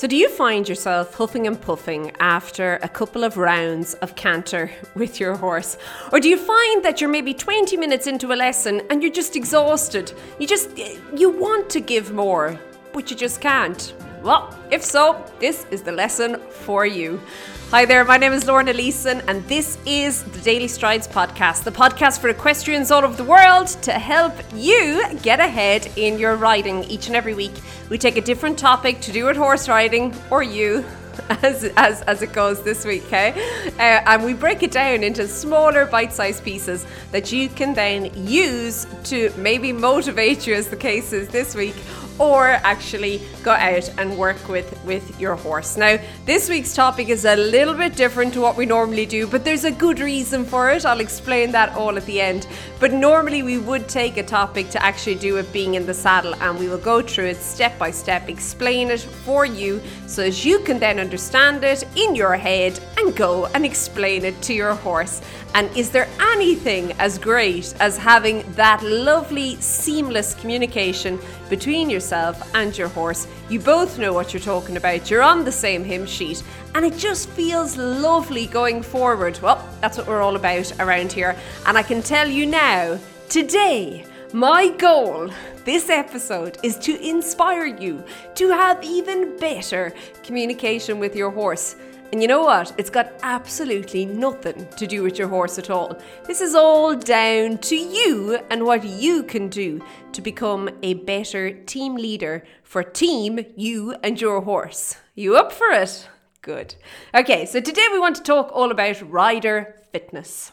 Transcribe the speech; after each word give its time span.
So, 0.00 0.06
do 0.06 0.16
you 0.16 0.30
find 0.30 0.66
yourself 0.66 1.12
huffing 1.12 1.46
and 1.46 1.60
puffing 1.60 2.12
after 2.20 2.76
a 2.76 2.88
couple 2.88 3.22
of 3.22 3.36
rounds 3.36 3.92
of 3.96 4.16
canter 4.16 4.70
with 4.94 5.20
your 5.20 5.36
horse? 5.36 5.76
Or 6.10 6.20
do 6.20 6.26
you 6.30 6.38
find 6.38 6.82
that 6.86 7.02
you're 7.02 7.10
maybe 7.10 7.34
20 7.34 7.76
minutes 7.76 8.06
into 8.06 8.32
a 8.32 8.34
lesson 8.34 8.80
and 8.88 9.02
you're 9.02 9.12
just 9.12 9.36
exhausted? 9.36 10.14
You 10.38 10.46
just, 10.46 10.70
you 11.14 11.28
want 11.28 11.68
to 11.68 11.80
give 11.80 12.14
more, 12.14 12.58
but 12.94 13.10
you 13.10 13.16
just 13.18 13.42
can't? 13.42 13.92
Well, 14.22 14.54
if 14.70 14.84
so, 14.84 15.24
this 15.38 15.64
is 15.70 15.82
the 15.82 15.92
lesson 15.92 16.36
for 16.50 16.84
you. 16.84 17.22
Hi 17.70 17.86
there, 17.86 18.04
my 18.04 18.18
name 18.18 18.34
is 18.34 18.46
Lorna 18.46 18.74
Leeson, 18.74 19.22
and 19.26 19.42
this 19.48 19.78
is 19.86 20.24
the 20.24 20.40
Daily 20.40 20.68
Strides 20.68 21.08
podcast, 21.08 21.64
the 21.64 21.70
podcast 21.70 22.20
for 22.20 22.28
equestrians 22.28 22.90
all 22.90 23.02
over 23.02 23.16
the 23.16 23.24
world 23.24 23.68
to 23.68 23.92
help 23.92 24.34
you 24.54 25.02
get 25.22 25.40
ahead 25.40 25.90
in 25.96 26.18
your 26.18 26.36
riding. 26.36 26.84
Each 26.84 27.06
and 27.06 27.16
every 27.16 27.32
week, 27.32 27.54
we 27.88 27.96
take 27.96 28.18
a 28.18 28.20
different 28.20 28.58
topic 28.58 29.00
to 29.02 29.12
do 29.12 29.24
with 29.24 29.38
horse 29.38 29.70
riding 29.70 30.14
or 30.30 30.42
you. 30.42 30.84
As, 31.42 31.64
as, 31.76 32.02
as 32.02 32.22
it 32.22 32.32
goes 32.32 32.62
this 32.62 32.84
week, 32.84 33.04
okay? 33.06 33.32
Uh, 33.78 34.02
and 34.06 34.24
we 34.24 34.32
break 34.32 34.62
it 34.62 34.70
down 34.70 35.02
into 35.02 35.28
smaller 35.28 35.84
bite 35.84 36.12
sized 36.12 36.42
pieces 36.42 36.86
that 37.10 37.30
you 37.30 37.48
can 37.48 37.74
then 37.74 38.10
use 38.26 38.86
to 39.04 39.30
maybe 39.36 39.70
motivate 39.70 40.46
you, 40.46 40.54
as 40.54 40.68
the 40.68 40.76
case 40.76 41.12
is 41.12 41.28
this 41.28 41.54
week, 41.54 41.74
or 42.20 42.48
actually 42.48 43.22
go 43.42 43.52
out 43.52 43.90
and 43.98 44.16
work 44.16 44.46
with 44.46 44.78
with 44.84 45.18
your 45.18 45.34
horse. 45.34 45.76
Now, 45.78 45.98
this 46.26 46.50
week's 46.50 46.74
topic 46.74 47.08
is 47.08 47.24
a 47.24 47.34
little 47.34 47.74
bit 47.74 47.96
different 47.96 48.34
to 48.34 48.40
what 48.42 48.56
we 48.56 48.66
normally 48.66 49.06
do, 49.06 49.26
but 49.26 49.42
there's 49.42 49.64
a 49.64 49.70
good 49.70 49.98
reason 49.98 50.44
for 50.44 50.70
it. 50.70 50.84
I'll 50.84 51.00
explain 51.00 51.50
that 51.52 51.74
all 51.74 51.96
at 51.96 52.04
the 52.04 52.20
end. 52.20 52.46
But 52.78 52.92
normally 52.92 53.42
we 53.42 53.56
would 53.56 53.88
take 53.88 54.18
a 54.18 54.22
topic 54.22 54.68
to 54.70 54.82
actually 54.82 55.14
do 55.16 55.38
it 55.38 55.50
being 55.50 55.74
in 55.74 55.86
the 55.86 55.94
saddle 55.94 56.34
and 56.36 56.58
we 56.58 56.68
will 56.68 56.78
go 56.78 57.00
through 57.00 57.26
it 57.26 57.38
step 57.38 57.78
by 57.78 57.90
step, 57.90 58.28
explain 58.28 58.90
it 58.90 59.00
for 59.00 59.46
you 59.46 59.80
so 60.06 60.22
as 60.22 60.44
you 60.44 60.60
can 60.60 60.78
then 60.78 60.98
understand 60.98 61.64
it 61.64 61.84
in 61.96 62.14
your 62.14 62.36
head 62.36 62.78
and 62.98 63.16
go 63.16 63.46
and 63.54 63.64
explain 63.64 64.26
it 64.26 64.40
to 64.42 64.52
your 64.52 64.74
horse. 64.74 65.22
And 65.54 65.74
is 65.76 65.90
there 65.90 66.08
anything 66.20 66.92
as 66.98 67.18
great 67.18 67.74
as 67.80 67.96
having 67.96 68.44
that 68.52 68.82
lovely, 68.82 69.56
seamless 69.56 70.34
communication 70.34 71.18
between 71.48 71.90
yourself 71.90 72.09
and 72.12 72.76
your 72.76 72.88
horse? 72.88 73.26
You 73.48 73.60
both 73.60 73.98
know 73.98 74.12
what 74.12 74.32
you're 74.32 74.40
talking 74.40 74.76
about, 74.76 75.10
you're 75.10 75.22
on 75.22 75.44
the 75.44 75.52
same 75.52 75.84
hymn 75.84 76.06
sheet, 76.06 76.42
and 76.74 76.84
it 76.84 76.96
just 76.96 77.28
feels 77.30 77.76
lovely 77.76 78.46
going 78.46 78.82
forward. 78.82 79.38
Well, 79.40 79.66
that's 79.80 79.98
what 79.98 80.06
we're 80.06 80.22
all 80.22 80.36
about 80.36 80.78
around 80.80 81.12
here. 81.12 81.36
And 81.66 81.78
I 81.78 81.82
can 81.82 82.02
tell 82.02 82.28
you 82.28 82.46
now, 82.46 82.98
today, 83.28 84.04
my 84.32 84.68
goal 84.68 85.30
this 85.64 85.90
episode 85.90 86.58
is 86.62 86.78
to 86.78 86.98
inspire 87.06 87.66
you 87.66 88.02
to 88.34 88.48
have 88.48 88.82
even 88.82 89.36
better 89.38 89.92
communication 90.22 90.98
with 90.98 91.14
your 91.14 91.30
horse. 91.30 91.76
And 92.12 92.20
you 92.20 92.26
know 92.26 92.42
what? 92.42 92.74
It's 92.76 92.90
got 92.90 93.12
absolutely 93.22 94.04
nothing 94.04 94.66
to 94.76 94.86
do 94.86 95.04
with 95.04 95.16
your 95.16 95.28
horse 95.28 95.58
at 95.58 95.70
all. 95.70 95.96
This 96.26 96.40
is 96.40 96.56
all 96.56 96.96
down 96.96 97.58
to 97.58 97.76
you 97.76 98.40
and 98.50 98.64
what 98.64 98.84
you 98.84 99.22
can 99.22 99.48
do 99.48 99.80
to 100.12 100.20
become 100.20 100.68
a 100.82 100.94
better 100.94 101.52
team 101.52 101.94
leader 101.94 102.42
for 102.64 102.82
team, 102.82 103.38
you, 103.54 103.94
and 104.02 104.20
your 104.20 104.40
horse. 104.40 104.96
You 105.14 105.36
up 105.36 105.52
for 105.52 105.70
it? 105.70 106.08
Good. 106.42 106.74
Okay, 107.14 107.46
so 107.46 107.60
today 107.60 107.86
we 107.92 108.00
want 108.00 108.16
to 108.16 108.22
talk 108.22 108.50
all 108.52 108.72
about 108.72 109.08
rider 109.08 109.76
fitness. 109.92 110.50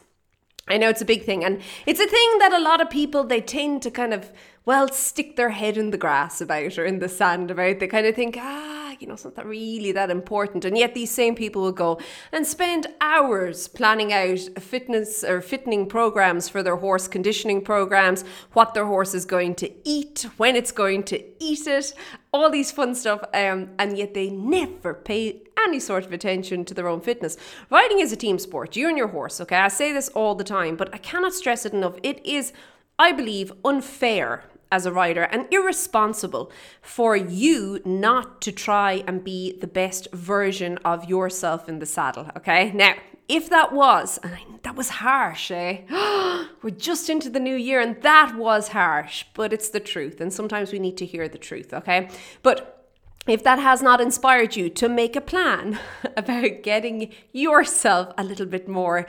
I 0.68 0.78
know 0.78 0.90
it's 0.90 1.02
a 1.02 1.06
big 1.06 1.24
thing, 1.24 1.44
and 1.44 1.62
it's 1.86 2.00
a 2.00 2.08
thing 2.08 2.38
that 2.40 2.54
a 2.54 2.60
lot 2.62 2.82
of 2.82 2.90
people 2.90 3.24
they 3.24 3.42
tend 3.42 3.82
to 3.84 3.90
kind 3.90 4.14
of 4.14 4.32
well 4.68 4.90
stick 4.90 5.38
their 5.38 5.52
head 5.52 5.78
in 5.78 5.92
the 5.92 5.98
grass 5.98 6.42
about 6.42 6.78
or 6.78 6.84
in 6.84 7.00
the 7.00 7.08
sand 7.08 7.50
about. 7.50 7.80
They 7.80 7.88
kind 7.88 8.06
of 8.06 8.14
think, 8.14 8.36
ah, 8.38 8.94
you 9.00 9.08
know, 9.08 9.14
it's 9.14 9.24
not 9.24 9.36
that 9.36 9.46
really 9.46 9.94
that 9.94 10.10
important. 10.10 10.66
And 10.66 10.78
yet 10.78 10.94
these 10.94 11.10
same 11.10 11.36
people 11.36 11.62
will 11.62 11.72
go 11.72 12.02
and 12.34 12.46
spend 12.46 12.86
hours 13.00 13.70
planning 13.70 14.12
out 14.12 14.40
fitness 14.60 15.24
or 15.24 15.40
fitting 15.40 15.88
programs 15.88 16.50
for 16.50 16.62
their 16.62 16.76
horse, 16.76 17.08
conditioning 17.08 17.62
programs, 17.62 18.26
what 18.52 18.74
their 18.74 18.86
horse 18.86 19.14
is 19.14 19.24
going 19.24 19.56
to 19.56 19.72
eat, 19.88 20.28
when 20.36 20.58
it's 20.58 20.74
going 20.74 21.04
to 21.04 21.24
eat 21.42 21.66
it, 21.66 21.94
all 22.34 22.50
these 22.50 22.70
fun 22.70 22.94
stuff. 22.94 23.22
Um, 23.34 23.70
and 23.80 23.98
yet 23.98 24.14
they 24.14 24.30
never 24.30 24.94
pay 24.94 25.44
any 25.58 25.80
sort 25.80 26.06
of 26.06 26.12
attention 26.12 26.66
to 26.66 26.74
their 26.74 26.90
own 26.90 27.00
fitness. 27.00 27.38
Riding 27.70 28.02
is 28.02 28.12
a 28.12 28.18
team 28.18 28.38
sport, 28.38 28.76
you 28.76 28.90
and 28.90 28.98
your 28.98 29.08
horse, 29.08 29.40
okay? 29.40 29.56
I 29.56 29.70
say 29.70 29.94
this 29.94 30.10
all 30.10 30.36
the 30.36 30.44
time, 30.44 30.76
but 30.76 30.94
I 30.94 30.98
cannot 30.98 31.34
stress 31.34 31.66
it 31.66 31.72
enough. 31.72 31.96
It 32.04 32.20
is, 32.26 32.52
I 33.00 33.14
believe, 33.14 33.54
unfair 33.64 34.44
as 34.72 34.86
a 34.86 34.92
rider 34.92 35.24
and 35.24 35.48
irresponsible 35.52 36.52
for 36.82 37.16
you 37.16 37.80
not 37.86 38.42
to 38.42 38.52
try 38.52 39.04
and 39.08 39.24
be 39.24 39.58
the 39.60 39.68
best 39.68 40.08
version 40.12 40.78
of 40.80 41.10
yourself 41.10 41.70
in 41.70 41.80
the 41.80 41.86
saddle. 41.86 42.30
Okay, 42.38 42.72
now 42.74 42.94
if 43.28 43.50
that 43.50 43.74
was, 43.74 44.18
and 44.24 44.36
I, 44.36 44.42
that 44.64 44.76
was 44.76 44.90
harsh, 44.90 45.52
eh? 45.52 45.82
We're 46.62 46.70
just 46.70 47.10
into 47.10 47.30
the 47.30 47.40
new 47.40 47.56
year 47.56 47.82
and 47.82 48.02
that 48.02 48.36
was 48.38 48.70
harsh, 48.70 49.26
but 49.34 49.52
it's 49.52 49.70
the 49.70 49.80
truth. 49.80 50.22
And 50.22 50.32
sometimes 50.32 50.72
we 50.72 50.80
need 50.80 50.98
to 50.98 51.06
hear 51.06 51.28
the 51.28 51.38
truth, 51.38 51.74
okay? 51.74 52.10
But 52.42 52.74
if 53.28 53.44
that 53.44 53.60
has 53.60 53.82
not 53.82 54.00
inspired 54.00 54.56
you 54.56 54.70
to 54.70 54.88
make 54.88 55.16
a 55.16 55.22
plan 55.22 55.78
about 56.18 56.64
getting 56.64 57.12
yourself 57.34 58.14
a 58.18 58.24
little 58.24 58.46
bit 58.46 58.68
more 58.68 59.06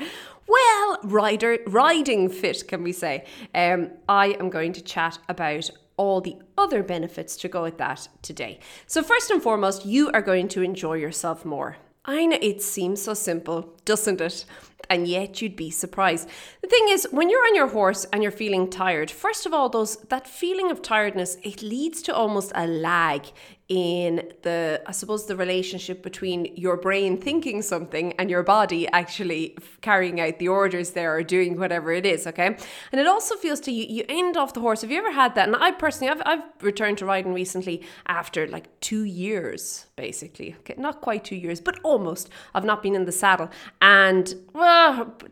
well, 0.48 0.98
rider 1.04 1.58
riding 1.66 2.28
fit, 2.28 2.66
can 2.66 2.82
we 2.82 2.92
say? 2.92 3.24
Um, 3.54 3.90
I 4.08 4.28
am 4.40 4.50
going 4.50 4.72
to 4.72 4.82
chat 4.82 5.18
about 5.28 5.70
all 5.96 6.20
the 6.20 6.36
other 6.56 6.82
benefits 6.82 7.36
to 7.36 7.48
go 7.48 7.62
with 7.62 7.76
that 7.78 8.08
today. 8.22 8.60
So 8.86 9.02
first 9.02 9.30
and 9.30 9.42
foremost, 9.42 9.84
you 9.84 10.10
are 10.12 10.22
going 10.22 10.48
to 10.48 10.62
enjoy 10.62 10.94
yourself 10.94 11.44
more. 11.44 11.76
I 12.04 12.24
know 12.24 12.38
it 12.40 12.62
seems 12.62 13.02
so 13.02 13.14
simple, 13.14 13.74
doesn't 13.84 14.20
it? 14.20 14.46
And 14.90 15.06
yet 15.06 15.42
you'd 15.42 15.56
be 15.56 15.70
surprised. 15.70 16.28
The 16.62 16.68
thing 16.68 16.86
is, 16.88 17.06
when 17.10 17.28
you're 17.28 17.44
on 17.44 17.54
your 17.54 17.68
horse 17.68 18.06
and 18.12 18.22
you're 18.22 18.32
feeling 18.32 18.70
tired, 18.70 19.10
first 19.10 19.44
of 19.44 19.52
all, 19.52 19.68
those 19.68 19.96
that 20.08 20.26
feeling 20.26 20.70
of 20.70 20.80
tiredness, 20.80 21.36
it 21.42 21.62
leads 21.62 22.00
to 22.02 22.14
almost 22.14 22.52
a 22.54 22.66
lag 22.66 23.26
in 23.68 24.32
the 24.42 24.80
i 24.86 24.92
suppose 24.92 25.26
the 25.26 25.36
relationship 25.36 26.02
between 26.02 26.46
your 26.56 26.78
brain 26.78 27.18
thinking 27.18 27.60
something 27.60 28.14
and 28.14 28.30
your 28.30 28.42
body 28.42 28.88
actually 28.88 29.54
carrying 29.82 30.20
out 30.20 30.38
the 30.38 30.48
orders 30.48 30.92
there 30.92 31.14
or 31.14 31.22
doing 31.22 31.58
whatever 31.58 31.92
it 31.92 32.06
is 32.06 32.26
okay? 32.26 32.46
And 32.46 33.00
it 33.00 33.06
also 33.06 33.36
feels 33.36 33.60
to 33.60 33.70
you 33.70 33.84
you 33.86 34.04
end 34.08 34.36
off 34.36 34.54
the 34.54 34.60
horse. 34.60 34.80
Have 34.80 34.90
you 34.90 34.98
ever 34.98 35.12
had 35.12 35.34
that? 35.34 35.48
And 35.48 35.56
i 35.56 35.70
personally 35.70 36.10
i've, 36.10 36.22
I've 36.24 36.44
returned 36.62 36.98
to 36.98 37.04
riding 37.04 37.34
recently 37.34 37.82
after 38.06 38.46
like 38.46 38.66
two 38.80 39.04
years 39.04 39.86
basically 39.96 40.56
okay? 40.60 40.74
Not 40.78 41.02
quite 41.02 41.24
two 41.24 41.36
years 41.36 41.60
but 41.60 41.78
almost. 41.82 42.30
I've 42.54 42.64
not 42.64 42.82
been 42.82 42.94
in 42.94 43.04
the 43.04 43.12
saddle. 43.12 43.50
And 43.82 44.34
well 44.54 44.67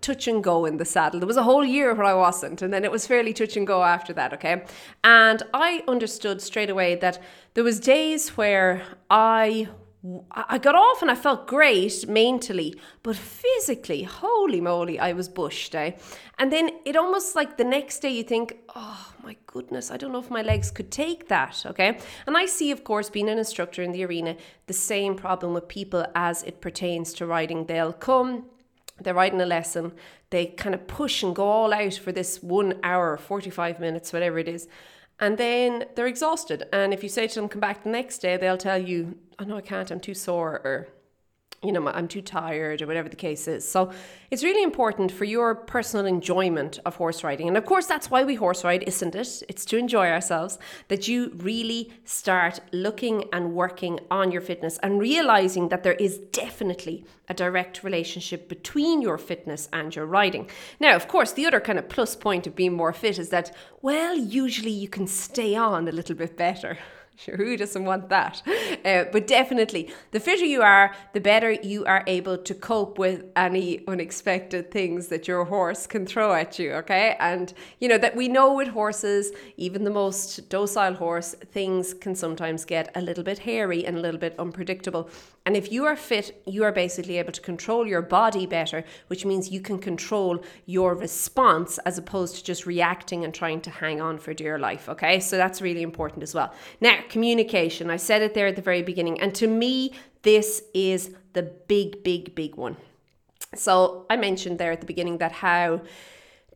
touch 0.00 0.28
and 0.28 0.42
go 0.42 0.64
in 0.64 0.76
the 0.76 0.84
saddle 0.84 1.20
there 1.20 1.26
was 1.26 1.36
a 1.36 1.42
whole 1.42 1.64
year 1.64 1.94
where 1.94 2.06
i 2.06 2.14
wasn't 2.14 2.62
and 2.62 2.72
then 2.72 2.84
it 2.84 2.90
was 2.90 3.06
fairly 3.06 3.32
touch 3.32 3.56
and 3.56 3.66
go 3.66 3.82
after 3.82 4.12
that 4.12 4.32
okay 4.32 4.64
and 5.04 5.42
i 5.52 5.82
understood 5.88 6.40
straight 6.40 6.70
away 6.70 6.94
that 6.94 7.18
there 7.54 7.64
was 7.64 7.80
days 7.80 8.36
where 8.36 8.82
I 9.10 9.68
I 10.30 10.58
got 10.58 10.74
off 10.76 11.02
and 11.02 11.10
I 11.10 11.16
felt 11.16 11.48
great 11.48 12.08
mentally, 12.08 12.78
but 13.02 13.16
physically, 13.16 14.04
holy 14.04 14.60
moly, 14.60 15.00
I 15.00 15.12
was 15.12 15.28
bushed. 15.28 15.74
Eh? 15.74 15.92
And 16.38 16.52
then 16.52 16.70
it 16.84 16.94
almost 16.94 17.34
like 17.34 17.56
the 17.56 17.64
next 17.64 18.00
day 18.00 18.10
you 18.10 18.22
think, 18.22 18.56
oh 18.76 19.12
my 19.24 19.36
goodness, 19.46 19.90
I 19.90 19.96
don't 19.96 20.12
know 20.12 20.20
if 20.20 20.30
my 20.30 20.42
legs 20.42 20.70
could 20.70 20.92
take 20.92 21.26
that. 21.28 21.64
Okay. 21.66 21.98
And 22.26 22.36
I 22.36 22.46
see, 22.46 22.70
of 22.70 22.84
course, 22.84 23.10
being 23.10 23.28
an 23.28 23.38
instructor 23.38 23.82
in 23.82 23.90
the 23.90 24.04
arena, 24.04 24.36
the 24.66 24.74
same 24.74 25.16
problem 25.16 25.54
with 25.54 25.66
people 25.66 26.06
as 26.14 26.44
it 26.44 26.60
pertains 26.60 27.12
to 27.14 27.26
riding. 27.26 27.66
They'll 27.66 27.92
come, 27.92 28.44
they're 29.00 29.14
writing 29.14 29.40
a 29.40 29.46
lesson, 29.46 29.92
they 30.30 30.46
kind 30.46 30.74
of 30.74 30.86
push 30.86 31.22
and 31.22 31.34
go 31.34 31.44
all 31.44 31.72
out 31.72 31.94
for 31.94 32.12
this 32.12 32.42
one 32.42 32.78
hour, 32.82 33.16
45 33.16 33.80
minutes, 33.80 34.12
whatever 34.12 34.38
it 34.38 34.48
is 34.48 34.68
and 35.18 35.38
then 35.38 35.86
they're 35.94 36.06
exhausted. 36.06 36.66
And 36.72 36.92
if 36.92 37.02
you 37.02 37.08
say 37.08 37.26
to 37.26 37.34
them, 37.34 37.48
come 37.48 37.60
back 37.60 37.84
the 37.84 37.90
next 37.90 38.18
day, 38.18 38.36
they'll 38.36 38.58
tell 38.58 38.78
you, 38.78 39.16
oh 39.38 39.44
no, 39.44 39.56
I 39.56 39.60
can't, 39.60 39.90
I'm 39.90 40.00
too 40.00 40.14
sore, 40.14 40.60
or 40.64 40.88
you 41.66 41.72
know, 41.72 41.86
I'm 41.88 42.08
too 42.08 42.22
tired 42.22 42.80
or 42.80 42.86
whatever 42.86 43.08
the 43.08 43.16
case 43.16 43.48
is. 43.48 43.68
So 43.68 43.92
it's 44.30 44.44
really 44.44 44.62
important 44.62 45.12
for 45.12 45.24
your 45.24 45.54
personal 45.54 46.06
enjoyment 46.06 46.78
of 46.84 46.96
horse 46.96 47.24
riding. 47.24 47.48
And 47.48 47.56
of 47.56 47.66
course, 47.66 47.86
that's 47.86 48.10
why 48.10 48.24
we 48.24 48.34
horse 48.36 48.64
ride, 48.64 48.84
isn't 48.84 49.14
it? 49.14 49.42
It's 49.48 49.64
to 49.66 49.76
enjoy 49.76 50.08
ourselves, 50.08 50.58
that 50.88 51.08
you 51.08 51.32
really 51.36 51.92
start 52.04 52.60
looking 52.72 53.24
and 53.32 53.54
working 53.54 54.00
on 54.10 54.32
your 54.32 54.40
fitness 54.40 54.78
and 54.82 55.00
realizing 55.00 55.68
that 55.68 55.82
there 55.82 55.94
is 55.94 56.18
definitely 56.32 57.04
a 57.28 57.34
direct 57.34 57.82
relationship 57.82 58.48
between 58.48 59.02
your 59.02 59.18
fitness 59.18 59.68
and 59.72 59.94
your 59.94 60.06
riding. 60.06 60.48
Now, 60.78 60.94
of 60.94 61.08
course, 61.08 61.32
the 61.32 61.46
other 61.46 61.60
kind 61.60 61.78
of 61.78 61.88
plus 61.88 62.14
point 62.14 62.46
of 62.46 62.54
being 62.54 62.72
more 62.72 62.92
fit 62.92 63.18
is 63.18 63.30
that, 63.30 63.54
well, 63.82 64.16
usually 64.16 64.70
you 64.70 64.88
can 64.88 65.06
stay 65.06 65.54
on 65.56 65.88
a 65.88 65.92
little 65.92 66.14
bit 66.14 66.36
better 66.36 66.78
Sure, 67.18 67.36
who 67.36 67.56
doesn't 67.56 67.84
want 67.84 68.10
that? 68.10 68.42
Uh, 68.84 69.04
but 69.10 69.26
definitely, 69.26 69.90
the 70.10 70.20
fitter 70.20 70.44
you 70.44 70.60
are, 70.60 70.94
the 71.14 71.20
better 71.20 71.50
you 71.50 71.86
are 71.86 72.04
able 72.06 72.36
to 72.36 72.54
cope 72.54 72.98
with 72.98 73.24
any 73.34 73.82
unexpected 73.88 74.70
things 74.70 75.08
that 75.08 75.26
your 75.26 75.46
horse 75.46 75.86
can 75.86 76.06
throw 76.06 76.34
at 76.34 76.58
you, 76.58 76.72
okay? 76.72 77.16
And 77.18 77.54
you 77.80 77.88
know 77.88 77.96
that 77.96 78.16
we 78.16 78.28
know 78.28 78.52
with 78.52 78.68
horses, 78.68 79.32
even 79.56 79.84
the 79.84 79.90
most 79.90 80.50
docile 80.50 80.94
horse, 80.94 81.34
things 81.52 81.94
can 81.94 82.14
sometimes 82.14 82.66
get 82.66 82.90
a 82.94 83.00
little 83.00 83.24
bit 83.24 83.38
hairy 83.40 83.86
and 83.86 83.96
a 83.96 84.00
little 84.00 84.20
bit 84.20 84.38
unpredictable. 84.38 85.08
And 85.46 85.56
if 85.56 85.72
you 85.72 85.86
are 85.86 85.96
fit, 85.96 86.42
you 86.44 86.64
are 86.64 86.72
basically 86.72 87.18
able 87.18 87.32
to 87.32 87.40
control 87.40 87.86
your 87.86 88.02
body 88.02 88.46
better, 88.46 88.84
which 89.06 89.24
means 89.24 89.50
you 89.50 89.60
can 89.60 89.78
control 89.78 90.42
your 90.66 90.94
response 90.94 91.78
as 91.78 91.96
opposed 91.96 92.36
to 92.36 92.44
just 92.44 92.66
reacting 92.66 93.24
and 93.24 93.32
trying 93.32 93.60
to 93.62 93.70
hang 93.70 94.00
on 94.00 94.18
for 94.18 94.34
dear 94.34 94.58
life. 94.58 94.88
Okay, 94.88 95.20
so 95.20 95.36
that's 95.36 95.62
really 95.62 95.82
important 95.82 96.22
as 96.22 96.34
well. 96.34 96.52
Now, 96.80 96.98
communication. 97.08 97.90
I 97.90 97.96
said 97.96 98.22
it 98.22 98.34
there 98.34 98.46
at 98.46 98.56
the 98.56 98.62
very 98.62 98.82
beginning. 98.82 99.20
And 99.20 99.34
to 99.36 99.46
me, 99.46 99.92
this 100.22 100.62
is 100.74 101.14
the 101.32 101.42
big, 101.42 102.02
big, 102.02 102.34
big 102.34 102.56
one. 102.56 102.76
So 103.54 104.06
I 104.10 104.16
mentioned 104.16 104.58
there 104.58 104.72
at 104.72 104.80
the 104.80 104.86
beginning 104.86 105.18
that 105.18 105.32
how 105.32 105.82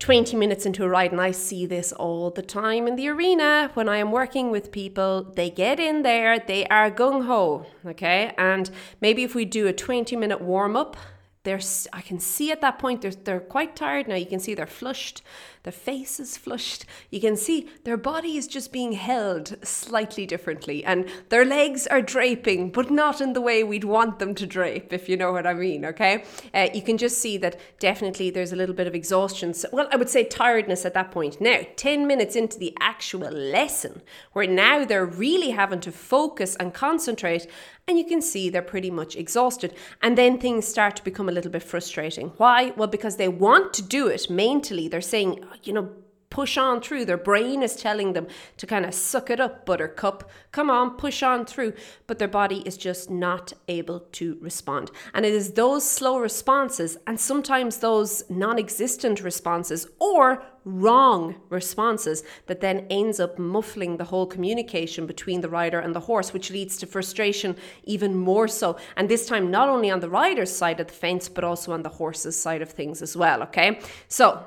20 0.00 0.35
minutes 0.35 0.64
into 0.64 0.82
a 0.82 0.88
ride, 0.88 1.12
and 1.12 1.20
I 1.20 1.31
see 1.31 1.67
this 1.67 1.93
all 1.93 2.31
the 2.31 2.43
time 2.43 2.88
in 2.88 2.97
the 2.97 3.08
arena 3.08 3.70
when 3.75 3.87
I 3.88 3.99
am 3.99 4.11
working 4.11 4.50
with 4.50 4.73
people. 4.73 5.23
They 5.23 5.50
get 5.50 5.79
in 5.79 6.02
there, 6.02 6.38
they 6.38 6.67
are 6.69 6.91
gung 6.91 7.26
ho, 7.26 7.67
okay? 7.85 8.35
And 8.38 8.70
maybe 9.02 9.25
if 9.25 9.35
we 9.35 9.44
do 9.44 9.67
a 9.67 9.75
20 9.75 10.17
minute 10.17 10.41
warm 10.41 10.75
up, 10.75 10.97
they're, 11.42 11.60
I 11.92 12.02
can 12.02 12.20
see 12.20 12.52
at 12.52 12.60
that 12.60 12.78
point 12.78 13.00
they're, 13.00 13.12
they're 13.12 13.40
quite 13.40 13.75
tired 13.75 14.06
now. 14.06 14.14
You 14.14 14.26
can 14.26 14.40
see 14.40 14.54
they're 14.54 14.66
flushed, 14.66 15.22
their 15.62 15.72
face 15.72 16.20
is 16.20 16.37
flushed. 16.37 16.84
You 17.10 17.20
can 17.20 17.37
see 17.37 17.69
their 17.84 17.96
body 17.96 18.37
is 18.37 18.46
just 18.46 18.72
being 18.72 18.92
held 18.92 19.56
slightly 19.62 20.26
differently, 20.26 20.84
and 20.84 21.08
their 21.31 21.44
legs 21.44 21.87
are 21.87 22.02
draping, 22.02 22.70
but 22.70 22.90
not 22.90 23.20
in 23.20 23.32
the 23.32 23.40
way 23.40 23.62
we'd 23.64 23.84
want 23.84 24.19
them 24.19 24.34
to 24.34 24.46
drape, 24.46 24.92
if 24.92 25.08
you 25.08 25.16
know 25.16 25.32
what 25.32 25.46
I 25.46 25.54
mean, 25.54 25.84
okay? 25.87 26.25
Uh, 26.52 26.69
you 26.75 26.82
can 26.82 26.98
just 26.98 27.19
see 27.19 27.38
that 27.38 27.58
definitely 27.78 28.31
there's 28.31 28.52
a 28.52 28.56
little 28.56 28.75
bit 28.75 28.87
of 28.87 28.94
exhaustion. 28.94 29.54
So, 29.54 29.69
well, 29.72 29.88
I 29.90 29.96
would 29.96 30.10
say 30.10 30.25
tiredness 30.25 30.84
at 30.84 30.94
that 30.94 31.10
point. 31.10 31.40
Now, 31.40 31.60
10 31.76 32.06
minutes 32.06 32.37
into 32.37 32.58
the 32.58 32.76
actual 32.81 33.31
lesson, 33.31 34.02
where 34.32 34.46
now 34.46 34.84
they're 34.84 35.06
really 35.06 35.50
having 35.50 35.81
to 35.81 35.92
focus 35.92 36.56
and 36.56 36.75
concentrate, 36.75 37.46
and 37.87 37.98
you 37.98 38.04
can 38.04 38.22
see 38.22 38.48
they're 38.48 38.62
pretty 38.62 38.90
much 38.90 39.16
exhausted. 39.16 39.75
And 40.00 40.16
then 40.16 40.38
things 40.38 40.66
start 40.66 40.96
to 40.96 41.04
become 41.04 41.28
a 41.31 41.32
little 41.32 41.50
bit 41.50 41.62
frustrating. 41.62 42.29
Why? 42.37 42.73
Well, 42.77 42.88
because 42.88 43.17
they 43.17 43.29
want 43.29 43.73
to 43.75 43.82
do 43.82 44.09
it 44.09 44.29
mentally. 44.29 44.88
They're 44.88 45.00
saying, 45.00 45.44
you 45.62 45.73
know, 45.73 45.88
push 46.31 46.56
on 46.56 46.81
through. 46.81 47.05
Their 47.05 47.17
brain 47.17 47.62
is 47.62 47.77
telling 47.77 48.12
them 48.12 48.29
to 48.56 48.67
kind 48.67 48.87
of 48.87 48.94
suck 48.94 49.31
it 49.31 49.41
up, 49.41 49.67
buttercup. 49.67 50.31
Come 50.53 50.71
on, 50.71 50.97
push 50.97 51.23
on 51.23 51.44
through. 51.44 51.75
But 52.06 52.19
their 52.19 52.29
body 52.29 52.62
is 52.65 52.77
just 52.77 53.11
not 53.11 53.53
able 53.69 54.00
to 54.12 54.38
respond. 54.41 54.91
And 55.12 55.27
it 55.27 55.35
is 55.35 55.53
those 55.53 55.88
slow 55.88 56.19
responses 56.19 56.97
and 57.06 57.19
sometimes 57.19 57.79
those 57.79 58.23
non 58.31 58.59
existent 58.59 59.23
responses 59.23 59.87
or 59.99 60.43
wrong 60.65 61.35
responses 61.49 62.23
that 62.47 62.61
then 62.61 62.87
ends 62.91 63.19
up 63.19 63.38
muffling 63.38 63.97
the 63.97 64.05
whole 64.05 64.26
communication 64.26 65.06
between 65.06 65.41
the 65.41 65.49
rider 65.49 65.81
and 65.81 65.94
the 65.94 66.00
horse, 66.00 66.33
which 66.33 66.50
leads 66.50 66.76
to 66.76 66.87
frustration 66.87 67.56
even 67.85 68.15
more 68.15 68.47
so. 68.47 68.76
And 68.97 69.09
this 69.09 69.26
time, 69.26 69.50
not 69.50 69.69
only 69.69 69.91
on 69.91 70.00
the 70.00 70.11
rider's 70.11 70.55
side 70.55 70.79
of 70.81 70.87
the 70.87 70.93
fence, 70.93 71.29
but 71.29 71.44
also 71.44 71.73
on 71.73 71.83
the 71.83 71.88
horse's 71.88 72.41
side 72.41 72.62
of 72.62 72.71
things 72.71 73.03
as 73.03 73.17
well. 73.17 73.43
Okay. 73.43 73.81
So, 74.09 74.44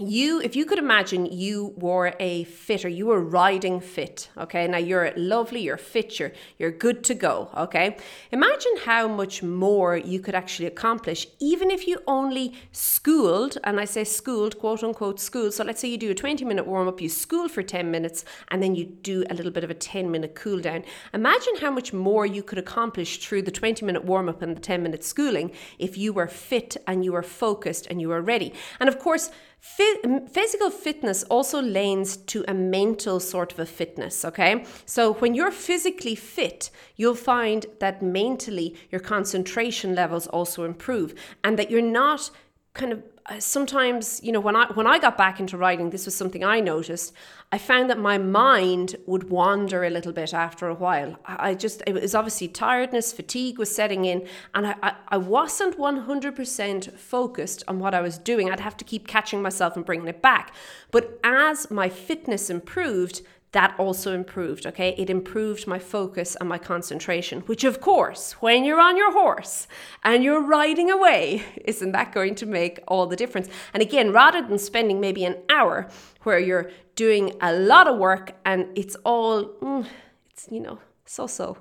you 0.00 0.40
if 0.40 0.56
you 0.56 0.64
could 0.64 0.78
imagine 0.78 1.26
you 1.26 1.74
were 1.76 2.14
a 2.18 2.44
fitter 2.44 2.88
you 2.88 3.04
were 3.04 3.20
riding 3.20 3.78
fit 3.78 4.30
okay? 4.38 4.66
Now 4.66 4.78
you're 4.78 5.12
lovely 5.16 5.60
you're 5.60 5.76
fit 5.76 6.18
you're, 6.18 6.32
you're 6.58 6.70
good 6.70 7.04
to 7.04 7.14
go 7.14 7.50
okay? 7.54 7.98
Imagine 8.30 8.72
how 8.86 9.06
much 9.06 9.42
more 9.42 9.98
you 9.98 10.18
could 10.18 10.34
actually 10.34 10.64
accomplish 10.64 11.26
even 11.40 11.70
if 11.70 11.86
you 11.86 11.98
only 12.06 12.54
schooled 12.72 13.58
and 13.64 13.78
i 13.78 13.84
say 13.84 14.02
schooled 14.02 14.58
quote 14.58 14.82
unquote 14.82 15.20
school 15.20 15.52
so 15.52 15.62
let's 15.62 15.80
say 15.82 15.88
you 15.88 15.98
do 15.98 16.10
a 16.10 16.14
20 16.14 16.42
minute 16.46 16.66
warm 16.66 16.88
up 16.88 17.02
you 17.02 17.10
school 17.10 17.46
for 17.46 17.62
10 17.62 17.90
minutes 17.90 18.24
and 18.48 18.62
then 18.62 18.74
you 18.74 18.86
do 18.86 19.24
a 19.28 19.34
little 19.34 19.52
bit 19.52 19.62
of 19.62 19.68
a 19.68 19.74
10 19.74 20.10
minute 20.10 20.34
cool 20.34 20.60
down. 20.60 20.84
Imagine 21.12 21.56
how 21.60 21.70
much 21.70 21.92
more 21.92 22.24
you 22.24 22.42
could 22.42 22.58
accomplish 22.58 23.18
through 23.18 23.42
the 23.42 23.50
20 23.50 23.84
minute 23.84 24.04
warm 24.04 24.30
up 24.30 24.40
and 24.40 24.56
the 24.56 24.60
10 24.60 24.82
minute 24.82 25.04
schooling 25.04 25.52
if 25.78 25.98
you 25.98 26.14
were 26.14 26.28
fit 26.28 26.78
and 26.86 27.04
you 27.04 27.12
were 27.12 27.22
focused 27.22 27.86
and 27.88 28.00
you 28.00 28.08
were 28.08 28.22
ready. 28.22 28.54
And 28.80 28.88
of 28.88 28.98
course 28.98 29.30
physical 29.62 30.70
fitness 30.70 31.22
also 31.24 31.62
lends 31.62 32.16
to 32.16 32.44
a 32.48 32.52
mental 32.52 33.20
sort 33.20 33.52
of 33.52 33.60
a 33.60 33.66
fitness, 33.66 34.24
okay? 34.24 34.64
So 34.84 35.12
when 35.14 35.34
you're 35.34 35.52
physically 35.52 36.16
fit, 36.16 36.70
you'll 36.96 37.14
find 37.14 37.66
that 37.78 38.02
mentally 38.02 38.74
your 38.90 39.00
concentration 39.00 39.94
levels 39.94 40.26
also 40.26 40.64
improve 40.64 41.14
and 41.44 41.56
that 41.60 41.70
you're 41.70 41.80
not 41.80 42.30
kind 42.74 42.92
of 42.92 43.02
uh, 43.26 43.38
sometimes 43.38 44.18
you 44.22 44.32
know 44.32 44.40
when 44.40 44.56
i 44.56 44.66
when 44.72 44.86
i 44.86 44.98
got 44.98 45.16
back 45.16 45.38
into 45.38 45.56
writing 45.56 45.90
this 45.90 46.06
was 46.06 46.14
something 46.14 46.42
i 46.42 46.58
noticed 46.58 47.12
i 47.52 47.58
found 47.58 47.88
that 47.88 47.98
my 47.98 48.18
mind 48.18 48.96
would 49.06 49.30
wander 49.30 49.84
a 49.84 49.90
little 49.90 50.12
bit 50.12 50.34
after 50.34 50.66
a 50.66 50.74
while. 50.74 51.16
I 51.24 51.54
just 51.54 51.82
it 51.86 51.92
was 51.92 52.14
obviously 52.14 52.48
tiredness 52.48 53.12
fatigue 53.12 53.58
was 53.58 53.74
setting 53.74 54.04
in 54.04 54.26
and 54.54 54.66
i 54.66 54.74
i, 54.82 54.94
I 55.08 55.16
wasn't 55.18 55.78
100% 55.78 56.98
focused 56.98 57.62
on 57.68 57.78
what 57.78 57.94
i 57.94 58.00
was 58.00 58.18
doing. 58.18 58.50
I'd 58.50 58.60
have 58.60 58.76
to 58.78 58.84
keep 58.84 59.06
catching 59.06 59.42
myself 59.42 59.76
and 59.76 59.84
bringing 59.84 60.08
it 60.08 60.22
back. 60.22 60.54
But 60.90 61.20
as 61.22 61.70
my 61.70 61.88
fitness 61.88 62.50
improved 62.50 63.22
that 63.52 63.74
also 63.78 64.14
improved, 64.14 64.66
okay? 64.66 64.94
It 64.96 65.10
improved 65.10 65.66
my 65.66 65.78
focus 65.78 66.36
and 66.40 66.48
my 66.48 66.58
concentration, 66.58 67.40
which, 67.42 67.64
of 67.64 67.80
course, 67.80 68.32
when 68.40 68.64
you're 68.64 68.80
on 68.80 68.96
your 68.96 69.12
horse 69.12 69.68
and 70.02 70.24
you're 70.24 70.42
riding 70.42 70.90
away, 70.90 71.42
isn't 71.64 71.92
that 71.92 72.12
going 72.12 72.34
to 72.36 72.46
make 72.46 72.80
all 72.88 73.06
the 73.06 73.16
difference? 73.16 73.48
And 73.74 73.82
again, 73.82 74.10
rather 74.10 74.40
than 74.40 74.58
spending 74.58 75.00
maybe 75.00 75.24
an 75.24 75.36
hour 75.50 75.88
where 76.22 76.38
you're 76.38 76.70
doing 76.94 77.34
a 77.40 77.52
lot 77.52 77.86
of 77.86 77.98
work 77.98 78.32
and 78.44 78.66
it's 78.74 78.96
all, 79.04 79.44
mm, 79.44 79.86
it's, 80.30 80.48
you 80.50 80.60
know, 80.60 80.78
so 81.04 81.26
so. 81.26 81.58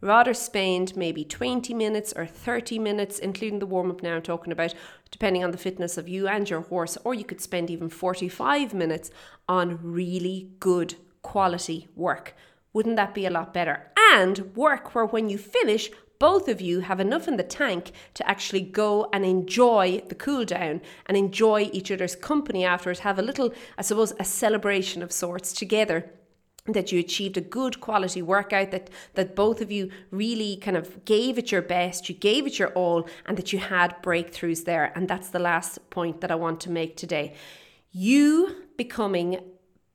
Rather 0.00 0.34
spend 0.34 0.94
maybe 0.96 1.24
20 1.24 1.72
minutes 1.72 2.12
or 2.14 2.26
30 2.26 2.78
minutes, 2.78 3.18
including 3.18 3.58
the 3.58 3.66
warm 3.66 3.90
up 3.90 4.02
now 4.02 4.16
I'm 4.16 4.22
talking 4.22 4.52
about, 4.52 4.74
depending 5.10 5.42
on 5.42 5.50
the 5.50 5.56
fitness 5.56 5.96
of 5.96 6.08
you 6.08 6.28
and 6.28 6.48
your 6.48 6.60
horse, 6.60 6.98
or 7.04 7.14
you 7.14 7.24
could 7.24 7.40
spend 7.40 7.70
even 7.70 7.88
45 7.88 8.74
minutes 8.74 9.10
on 9.48 9.78
really 9.82 10.50
good 10.60 10.96
quality 11.24 11.88
work. 11.96 12.36
Wouldn't 12.72 12.96
that 12.96 13.14
be 13.14 13.26
a 13.26 13.30
lot 13.30 13.52
better? 13.52 13.90
And 14.12 14.54
work 14.54 14.94
where 14.94 15.06
when 15.06 15.28
you 15.28 15.38
finish, 15.38 15.90
both 16.20 16.48
of 16.48 16.60
you 16.60 16.80
have 16.80 17.00
enough 17.00 17.26
in 17.26 17.36
the 17.36 17.42
tank 17.42 17.90
to 18.14 18.28
actually 18.28 18.60
go 18.60 19.08
and 19.12 19.24
enjoy 19.24 20.02
the 20.08 20.14
cool 20.14 20.44
down 20.44 20.80
and 21.06 21.16
enjoy 21.16 21.68
each 21.72 21.90
other's 21.90 22.14
company 22.14 22.64
afterwards, 22.64 23.00
have 23.00 23.18
a 23.18 23.22
little, 23.22 23.52
I 23.76 23.82
suppose, 23.82 24.12
a 24.20 24.24
celebration 24.24 25.02
of 25.02 25.10
sorts 25.10 25.52
together 25.52 26.10
that 26.66 26.90
you 26.90 26.98
achieved 26.98 27.36
a 27.36 27.42
good 27.42 27.78
quality 27.80 28.22
workout 28.22 28.70
that 28.70 28.88
that 29.14 29.36
both 29.36 29.60
of 29.60 29.70
you 29.70 29.90
really 30.10 30.56
kind 30.56 30.78
of 30.78 31.04
gave 31.04 31.36
it 31.36 31.52
your 31.52 31.60
best 31.60 32.08
you 32.08 32.14
gave 32.14 32.46
it 32.46 32.58
your 32.58 32.70
all 32.70 33.06
and 33.26 33.36
that 33.36 33.52
you 33.52 33.58
had 33.58 34.02
breakthroughs 34.02 34.64
there 34.64 34.90
and 34.94 35.06
that's 35.06 35.28
the 35.28 35.38
last 35.38 35.90
point 35.90 36.22
that 36.22 36.30
I 36.30 36.36
want 36.36 36.62
to 36.62 36.70
make 36.70 36.96
today 36.96 37.34
you 37.92 38.56
becoming 38.78 39.40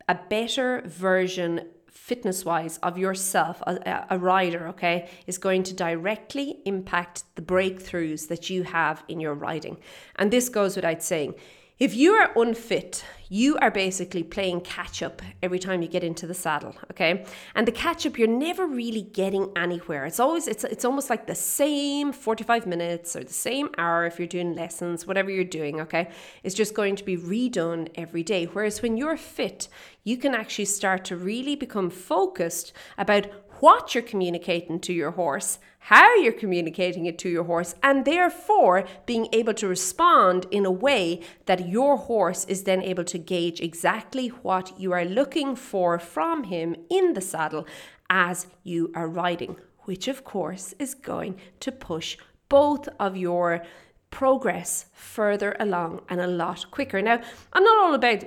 a 0.09 0.19
better 0.27 0.81
version 0.85 1.61
fitness 2.09 2.43
wise 2.43 2.79
of 2.79 2.97
yourself 2.97 3.61
a, 3.67 4.05
a, 4.09 4.17
rider 4.17 4.67
okay 4.67 5.07
is 5.27 5.37
going 5.37 5.61
to 5.61 5.75
directly 5.75 6.57
impact 6.65 7.23
the 7.35 7.41
breakthroughs 7.41 8.27
that 8.29 8.49
you 8.49 8.63
have 8.63 9.03
in 9.07 9.19
your 9.19 9.35
riding. 9.35 9.77
And 10.15 10.31
this 10.31 10.49
goes 10.49 10.75
without 10.75 11.03
saying 11.03 11.35
if 11.79 11.95
you 11.95 12.11
are 12.11 12.31
unfit, 12.35 13.05
you 13.29 13.57
are 13.59 13.71
basically 13.71 14.21
playing 14.23 14.59
catch 14.59 15.01
up 15.01 15.21
every 15.41 15.59
time 15.59 15.81
you 15.81 15.87
get 15.87 16.03
into 16.03 16.27
the 16.27 16.33
saddle, 16.33 16.75
okay? 16.91 17.23
And 17.55 17.65
the 17.65 17.71
catch 17.71 18.05
up, 18.05 18.17
you're 18.17 18.27
never 18.27 18.65
really 18.67 19.03
getting 19.03 19.51
anywhere. 19.55 20.05
It's 20.05 20.19
always, 20.19 20.47
it's, 20.47 20.65
it's 20.65 20.83
almost 20.83 21.09
like 21.09 21.25
the 21.25 21.35
same 21.35 22.11
45 22.11 22.65
minutes 22.65 23.15
or 23.15 23.23
the 23.23 23.31
same 23.31 23.69
hour 23.77 24.05
if 24.05 24.19
you're 24.19 24.27
doing 24.27 24.55
lessons, 24.55 25.07
whatever 25.07 25.29
you're 25.29 25.45
doing, 25.45 25.79
okay? 25.79 26.09
It's 26.43 26.55
just 26.55 26.73
going 26.73 26.97
to 26.97 27.05
be 27.05 27.15
redone 27.15 27.89
every 27.95 28.23
day. 28.23 28.45
Whereas 28.45 28.81
when 28.81 28.97
you're 28.97 29.15
fit, 29.15 29.69
you 30.03 30.17
can 30.17 30.35
actually 30.35 30.65
start 30.65 31.05
to 31.05 31.15
really 31.15 31.55
become 31.55 31.89
focused 31.89 32.73
about 32.97 33.27
what 33.59 33.93
you're 33.93 34.03
communicating 34.03 34.79
to 34.79 34.93
your 34.93 35.11
horse, 35.11 35.59
how 35.79 36.15
you're 36.15 36.31
communicating 36.31 37.05
it 37.05 37.17
to 37.19 37.29
your 37.29 37.45
horse, 37.45 37.75
and 37.81 38.05
therefore 38.05 38.85
being 39.05 39.27
able 39.31 39.53
to 39.53 39.67
respond 39.67 40.45
in 40.51 40.65
a 40.65 40.71
way 40.71 41.21
that 41.45 41.67
your 41.67 41.97
horse 41.97 42.45
is 42.45 42.63
then 42.63 42.81
able 42.81 43.03
to 43.03 43.17
gauge 43.17 43.61
exactly 43.61 44.27
what 44.29 44.79
you 44.79 44.91
are 44.91 45.05
looking 45.05 45.55
for 45.55 45.99
from 45.99 46.45
him 46.45 46.75
in 46.89 47.13
the 47.13 47.21
saddle 47.21 47.65
as 48.09 48.47
you 48.63 48.91
are 48.95 49.07
riding, 49.07 49.55
which 49.81 50.07
of 50.07 50.23
course 50.23 50.73
is 50.79 50.93
going 50.93 51.37
to 51.59 51.71
push 51.71 52.17
both 52.49 52.89
of 52.99 53.15
your 53.15 53.63
progress 54.11 54.87
further 54.93 55.55
along 55.59 56.01
and 56.09 56.19
a 56.19 56.27
lot 56.27 56.65
quicker. 56.71 57.01
Now, 57.01 57.21
I'm 57.53 57.63
not 57.63 57.85
all 57.85 57.93
about 57.93 58.23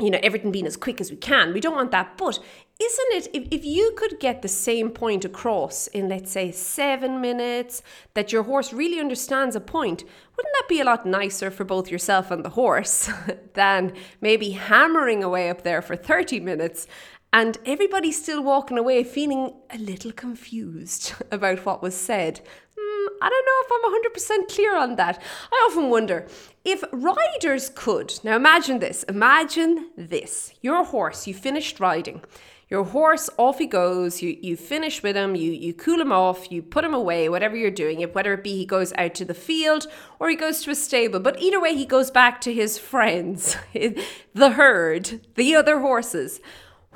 you 0.00 0.10
know, 0.10 0.18
everything 0.22 0.50
being 0.50 0.66
as 0.66 0.76
quick 0.76 1.00
as 1.00 1.10
we 1.10 1.16
can. 1.16 1.52
We 1.52 1.60
don't 1.60 1.74
want 1.74 1.90
that. 1.90 2.16
But 2.16 2.38
isn't 2.80 3.12
it, 3.12 3.28
if, 3.34 3.48
if 3.50 3.64
you 3.64 3.92
could 3.96 4.18
get 4.18 4.40
the 4.40 4.48
same 4.48 4.90
point 4.90 5.24
across 5.24 5.86
in, 5.88 6.08
let's 6.08 6.32
say, 6.32 6.50
seven 6.50 7.20
minutes, 7.20 7.82
that 8.14 8.32
your 8.32 8.44
horse 8.44 8.72
really 8.72 8.98
understands 8.98 9.54
a 9.54 9.60
point, 9.60 10.02
wouldn't 10.36 10.54
that 10.54 10.68
be 10.68 10.80
a 10.80 10.84
lot 10.84 11.04
nicer 11.04 11.50
for 11.50 11.64
both 11.64 11.90
yourself 11.90 12.30
and 12.30 12.44
the 12.44 12.50
horse 12.50 13.10
than 13.54 13.92
maybe 14.20 14.52
hammering 14.52 15.22
away 15.22 15.50
up 15.50 15.62
there 15.62 15.82
for 15.82 15.94
30 15.94 16.40
minutes 16.40 16.86
and 17.32 17.58
everybody's 17.64 18.20
still 18.20 18.42
walking 18.42 18.78
away 18.78 19.04
feeling 19.04 19.52
a 19.70 19.78
little 19.78 20.12
confused 20.12 21.14
about 21.30 21.64
what 21.64 21.82
was 21.82 21.94
said? 21.94 22.40
Mm, 22.78 23.06
I 23.22 23.28
don't 23.28 23.46
know 23.46 23.60
if 23.62 24.34
I'm 24.34 24.44
100% 24.46 24.54
clear 24.54 24.76
on 24.76 24.96
that. 24.96 25.22
I 25.52 25.68
often 25.70 25.90
wonder 25.90 26.26
if 26.64 26.82
riders 26.92 27.70
could. 27.74 28.18
Now 28.24 28.36
imagine 28.36 28.78
this 28.78 29.02
imagine 29.04 29.90
this. 29.96 30.52
Your 30.60 30.84
horse, 30.84 31.26
you 31.26 31.34
finished 31.34 31.80
riding 31.80 32.22
your 32.70 32.84
horse 32.84 33.28
off 33.36 33.58
he 33.58 33.66
goes 33.66 34.22
you 34.22 34.38
you 34.40 34.56
finish 34.56 35.02
with 35.02 35.16
him 35.16 35.34
you 35.34 35.50
you 35.50 35.74
cool 35.74 36.00
him 36.00 36.12
off 36.12 36.50
you 36.50 36.62
put 36.62 36.84
him 36.84 36.94
away 36.94 37.28
whatever 37.28 37.56
you're 37.56 37.70
doing 37.70 38.00
whether 38.12 38.32
it 38.32 38.44
be 38.44 38.56
he 38.56 38.64
goes 38.64 38.92
out 38.96 39.14
to 39.14 39.24
the 39.24 39.34
field 39.34 39.88
or 40.20 40.30
he 40.30 40.36
goes 40.36 40.62
to 40.62 40.70
a 40.70 40.74
stable 40.74 41.18
but 41.18 41.40
either 41.42 41.60
way 41.60 41.74
he 41.74 41.84
goes 41.84 42.10
back 42.10 42.40
to 42.40 42.54
his 42.54 42.78
friends 42.78 43.56
the 44.34 44.50
herd 44.50 45.20
the 45.34 45.54
other 45.54 45.80
horses 45.80 46.40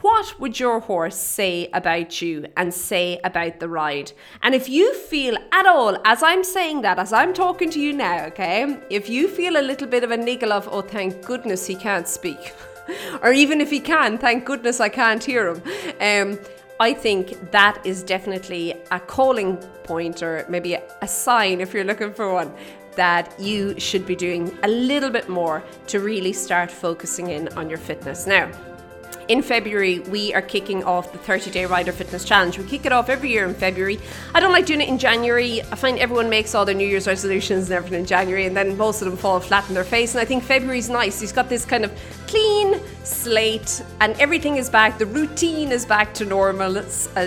what 0.01 0.39
would 0.39 0.61
your 0.61 0.81
horse 0.81 1.17
say 1.17 1.69
about 1.73 2.21
you 2.21 2.47
and 2.57 2.75
say 2.75 3.19
about 3.25 3.59
the 3.59 3.69
ride? 3.69 4.13
And 4.43 4.55
if 4.55 4.69
you 4.69 4.95
feel 4.95 5.37
at 5.53 5.67
all, 5.67 5.97
as 6.05 6.23
I'm 6.23 6.45
saying 6.45 6.83
that, 6.83 6.99
as 6.99 7.13
I'm 7.13 7.33
talking 7.33 7.71
to 7.71 7.81
you 7.81 7.93
now, 7.93 8.27
okay, 8.27 8.79
if 8.91 9.09
you 9.09 9.29
feel 9.29 9.57
a 9.57 9.63
little 9.63 9.89
bit 9.89 10.05
of 10.05 10.11
a 10.11 10.17
niggle 10.17 10.53
of, 10.53 10.69
oh, 10.71 10.83
thank 10.83 11.25
goodness 11.25 11.67
he 11.67 11.75
can't 11.75 12.07
speak. 12.07 12.53
or 13.23 13.33
even 13.33 13.61
if 13.61 13.71
he 13.71 13.81
can, 13.81 14.19
thank 14.19 14.45
goodness 14.45 14.81
I 14.81 14.91
can't 14.91 15.25
hear 15.25 15.55
him. 15.55 15.63
Um, 16.01 16.39
I 16.81 16.93
think 16.93 17.53
that 17.53 17.81
is 17.87 18.03
definitely 18.03 18.75
a 18.91 19.01
calling 19.01 19.57
point 19.85 20.23
or 20.23 20.45
maybe 20.49 20.75
a, 20.75 21.09
sign 21.09 21.61
if 21.61 21.73
you're 21.73 21.85
looking 21.85 22.13
for 22.13 22.33
one 22.33 22.53
that 22.97 23.33
you 23.41 23.79
should 23.79 24.07
be 24.07 24.15
doing 24.15 24.57
a 24.63 24.69
little 24.69 25.11
bit 25.11 25.29
more 25.29 25.63
to 25.87 26.01
really 26.01 26.33
start 26.33 26.71
focusing 26.71 27.31
in 27.31 27.49
on 27.57 27.69
your 27.69 27.79
fitness. 27.79 28.27
Now, 28.27 28.51
in 29.29 29.43
February, 29.43 30.01
we 30.01 30.35
are 30.35 30.43
kicking 30.43 30.85
off 30.85 31.13
the 31.13 31.19
30 31.19 31.51
Day 31.51 31.65
Rider 31.65 31.93
Fitness 31.93 32.25
Challenge. 32.25 32.59
We 32.59 32.65
kick 32.65 32.85
it 32.85 32.93
off 32.93 33.09
every 33.09 33.31
year 33.31 33.47
in 33.47 33.55
February. 33.55 33.99
I 34.35 34.41
don't 34.41 34.53
like 34.53 34.67
doing 34.67 34.81
it 34.81 34.89
in 34.89 34.99
January. 34.99 35.63
I 35.63 35.77
find 35.77 35.99
everyone 35.99 36.29
makes 36.29 36.55
all 36.55 36.65
their 36.65 36.75
New 36.75 36.87
Year's 36.87 37.07
resolutions 37.07 37.71
and 37.71 37.77
everything 37.77 38.01
in 38.01 38.07
January, 38.07 38.47
and 38.47 38.57
then 38.57 38.77
most 38.77 39.01
of 39.01 39.09
them 39.09 39.17
fall 39.17 39.41
flat 39.41 39.67
in 39.69 39.75
their 39.75 39.85
face. 39.85 40.15
And 40.15 40.21
I 40.21 40.25
think 40.25 40.45
February's 40.45 40.91
nice. 40.91 41.21
He's 41.21 41.33
got 41.33 41.49
this 41.49 41.65
kind 41.65 41.85
of 41.85 41.93
clean 42.27 42.81
slate, 43.03 43.83
and 44.01 44.15
everything 44.21 44.57
is 44.57 44.69
back. 44.69 44.99
The 44.99 45.07
routine 45.07 45.73
is 45.73 45.87
back 45.87 46.13
to 46.15 46.25
normal, 46.25 46.79
uh, 46.79 46.83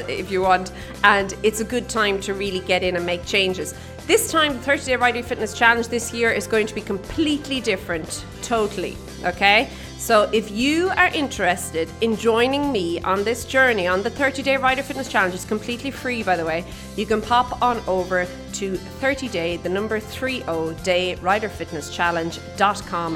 if 0.08 0.30
you 0.30 0.42
want, 0.42 0.72
and 1.04 1.34
it's 1.44 1.62
a 1.62 1.66
good 1.66 1.90
time 1.90 2.20
to 2.22 2.34
really 2.34 2.60
get 2.60 2.84
in 2.84 2.96
and 2.96 3.06
make 3.06 3.26
changes. 3.26 3.74
This 4.06 4.32
time, 4.32 4.54
the 4.54 4.60
30 4.60 4.86
Day 4.86 4.96
Rider 4.96 5.24
Fitness 5.24 5.54
Challenge 5.54 5.88
this 5.90 6.14
year 6.14 6.32
is 6.32 6.48
going 6.48 6.68
to 6.68 6.76
be 6.76 6.80
completely 6.80 7.60
different, 7.60 8.24
totally. 8.42 8.96
Okay? 9.26 9.70
So, 10.00 10.30
if 10.32 10.52
you 10.52 10.90
are 10.90 11.08
interested 11.08 11.90
in 12.02 12.16
joining 12.16 12.72
me 12.72 13.02
on 13.02 13.24
this 13.24 13.46
journey 13.46 13.88
on 13.88 14.04
the 14.04 14.12
30 14.12 14.44
Day 14.44 14.56
Rider 14.56 14.84
Fitness 14.84 15.10
Challenge, 15.10 15.34
it's 15.34 15.44
completely 15.44 15.90
free, 15.90 16.22
by 16.22 16.38
the 16.38 16.46
way. 16.46 16.64
You 16.96 17.08
can 17.08 17.20
pop 17.20 17.60
on 17.64 17.82
over 17.88 18.28
to 18.54 18.78
30 18.78 19.28
Day, 19.28 19.58
the 19.58 19.70
number 19.70 20.00
30 20.00 20.44
Day 20.84 21.16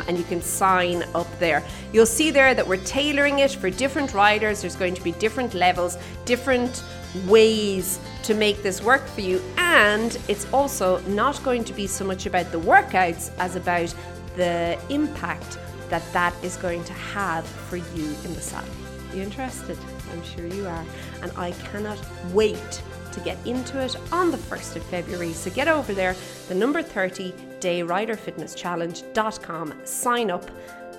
and 0.08 0.18
you 0.18 0.24
can 0.24 0.42
sign 0.42 1.04
up 1.14 1.28
there. 1.40 1.64
You'll 1.94 2.08
see 2.08 2.32
there 2.32 2.56
that 2.56 2.68
we're 2.68 2.84
tailoring 2.84 3.40
it 3.40 3.52
for 3.52 3.70
different 3.70 4.16
riders. 4.16 4.62
There's 4.62 4.76
going 4.76 4.96
to 4.96 5.04
be 5.04 5.12
different 5.14 5.54
levels, 5.54 6.00
different 6.26 6.84
ways 7.28 8.00
to 8.24 8.34
make 8.34 8.64
this 8.64 8.82
work 8.82 9.06
for 9.08 9.22
you, 9.22 9.40
and 9.58 10.18
it's 10.28 10.52
also 10.52 11.00
not 11.02 11.42
going 11.44 11.64
to 11.64 11.74
be 11.74 11.86
so 11.86 12.04
much 12.04 12.26
about 12.26 12.52
the 12.52 12.60
workouts 12.60 13.32
as 13.38 13.56
about 13.56 13.94
the 14.36 14.80
impact 14.90 15.60
that 15.92 16.02
that 16.14 16.34
is 16.44 16.58
going 16.58 16.84
to 16.86 16.94
have 16.94 17.46
for 17.46 17.78
you 17.78 18.16
in 18.26 18.34
the 18.34 18.42
saddle. 18.42 18.74
You 19.14 19.22
interested? 19.22 19.78
I'm 20.12 20.24
sure 20.24 20.48
you 20.48 20.66
are. 20.68 20.86
And 21.22 21.32
I 21.38 21.52
cannot 21.52 22.00
wait 22.32 22.82
to 23.12 23.20
get 23.20 23.38
into 23.46 23.80
it 23.80 23.96
on 24.12 24.32
the 24.32 24.38
1st 24.38 24.78
of 24.78 24.84
February. 24.84 25.34
So 25.34 25.52
get 25.52 25.68
over 25.68 25.94
there, 25.94 26.16
the 26.48 26.56
number 26.56 26.82
30 26.82 27.34
day 27.60 27.84
rider 27.84 28.16
fitness 28.16 28.56
challenge.com, 28.56 29.74
sign 29.84 30.32
up, 30.32 30.50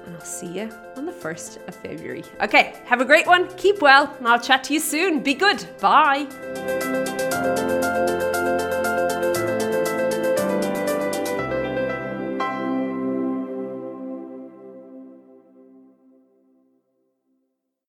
and 0.04 0.14
I'll 0.14 0.20
see 0.20 0.58
you 0.61 0.70
on 0.96 1.06
the 1.06 1.12
1st 1.12 1.66
of 1.68 1.75
February. 1.75 2.25
Okay, 2.40 2.80
have 2.84 3.00
a 3.00 3.04
great 3.04 3.26
one, 3.26 3.49
keep 3.56 3.80
well, 3.80 4.14
and 4.18 4.28
I'll 4.28 4.40
chat 4.40 4.64
to 4.64 4.75
you 4.75 4.80
soon. 4.80 5.22
Be 5.22 5.34
good. 5.34 5.66
Bye. 5.80 7.01